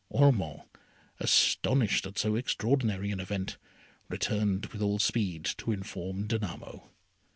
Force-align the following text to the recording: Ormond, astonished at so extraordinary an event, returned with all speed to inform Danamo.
Ormond, 0.09 0.63
astonished 1.19 2.07
at 2.07 2.17
so 2.17 2.35
extraordinary 2.35 3.11
an 3.11 3.19
event, 3.19 3.57
returned 4.09 4.65
with 4.73 4.81
all 4.81 4.97
speed 4.97 5.45
to 5.59 5.71
inform 5.71 6.27
Danamo. 6.27 6.89